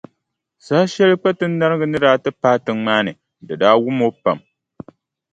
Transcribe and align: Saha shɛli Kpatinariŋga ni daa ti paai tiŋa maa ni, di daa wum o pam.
Saha 0.65 0.85
shɛli 0.93 1.15
Kpatinariŋga 1.21 1.85
ni 1.87 1.97
daa 2.03 2.17
ti 2.23 2.29
paai 2.41 2.57
tiŋa 2.65 2.81
maa 2.85 3.01
ni, 3.05 3.11
di 3.45 3.53
daa 3.61 3.75
wum 3.83 3.99
o 4.07 4.09
pam. 4.23 4.37